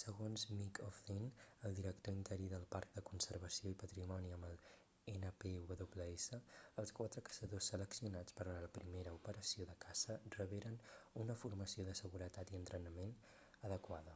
[0.00, 1.32] segons mick o'flynn
[1.68, 4.60] el director interí del parc de conservació i patrimoni amb el
[5.20, 6.26] npws
[6.82, 10.78] els quatre caçadors seleccionats per a la primera operació de caça reberen
[11.24, 13.16] una formació de seguretat i entrenament
[13.70, 14.14] adequada